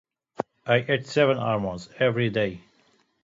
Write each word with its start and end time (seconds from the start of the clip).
I 0.65 0.79
eat 0.79 1.05
seven 1.05 1.37
almonds 1.37 1.87
every 1.99 2.31
day. 2.31 2.61